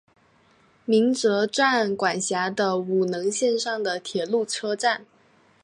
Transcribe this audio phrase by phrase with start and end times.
[0.85, 5.05] 鸣泽站管辖的五能线上的铁路车站。